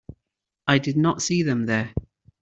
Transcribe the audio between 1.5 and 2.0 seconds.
there.